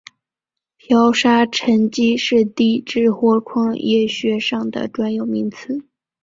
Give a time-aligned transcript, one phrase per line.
[0.77, 5.83] 漂砂沉积是地质或矿业学上的专有名词。